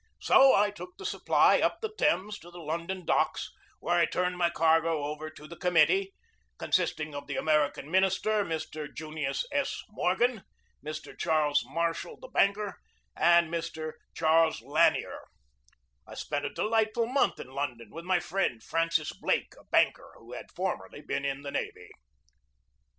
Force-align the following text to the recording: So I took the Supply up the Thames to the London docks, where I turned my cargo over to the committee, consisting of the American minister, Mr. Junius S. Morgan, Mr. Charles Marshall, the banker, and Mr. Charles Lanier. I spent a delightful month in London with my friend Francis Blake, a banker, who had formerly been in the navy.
So 0.19 0.55
I 0.55 0.71
took 0.71 0.97
the 0.97 1.05
Supply 1.05 1.59
up 1.59 1.79
the 1.81 1.93
Thames 1.95 2.39
to 2.39 2.49
the 2.49 2.57
London 2.57 3.05
docks, 3.05 3.51
where 3.79 3.99
I 3.99 4.07
turned 4.07 4.35
my 4.35 4.49
cargo 4.49 5.03
over 5.03 5.29
to 5.29 5.47
the 5.47 5.55
committee, 5.55 6.11
consisting 6.57 7.13
of 7.13 7.27
the 7.27 7.35
American 7.37 7.91
minister, 7.91 8.43
Mr. 8.43 8.91
Junius 8.91 9.45
S. 9.51 9.83
Morgan, 9.89 10.41
Mr. 10.83 11.15
Charles 11.15 11.63
Marshall, 11.67 12.17
the 12.19 12.29
banker, 12.29 12.79
and 13.15 13.53
Mr. 13.53 13.91
Charles 14.15 14.59
Lanier. 14.63 15.27
I 16.07 16.15
spent 16.15 16.45
a 16.45 16.49
delightful 16.49 17.05
month 17.05 17.39
in 17.39 17.51
London 17.51 17.91
with 17.91 18.03
my 18.03 18.19
friend 18.19 18.63
Francis 18.63 19.13
Blake, 19.13 19.53
a 19.59 19.65
banker, 19.65 20.15
who 20.17 20.33
had 20.33 20.49
formerly 20.55 21.01
been 21.01 21.25
in 21.25 21.43
the 21.43 21.51
navy. 21.51 21.91